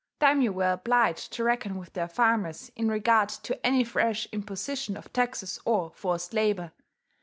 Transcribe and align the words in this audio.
Daimyo 0.19 0.51
were 0.51 0.71
obliged 0.71 1.31
to 1.33 1.43
reckon 1.43 1.77
with 1.77 1.93
their 1.93 2.07
farmers 2.07 2.71
in 2.75 2.89
regard 2.89 3.29
to 3.29 3.63
any 3.63 3.83
fresh 3.83 4.27
imposition 4.31 4.97
of 4.97 5.13
taxes 5.13 5.59
or 5.63 5.91
forced 5.91 6.33
labour. 6.33 6.71